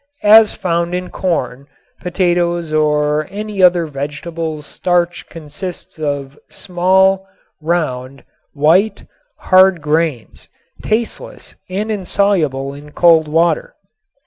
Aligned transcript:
As 0.23 0.55
found 0.55 0.95
in 0.95 1.11
corn, 1.11 1.67
potatoes 2.01 2.73
or 2.73 3.27
any 3.29 3.61
other 3.61 3.85
vegetables 3.85 4.65
starch 4.65 5.29
consists 5.29 5.99
of 5.99 6.39
small, 6.49 7.27
round, 7.61 8.23
white, 8.51 9.05
hard 9.37 9.79
grains, 9.79 10.49
tasteless, 10.81 11.55
and 11.69 11.91
insoluble 11.91 12.73
in 12.73 12.93
cold 12.93 13.27
water. 13.27 13.75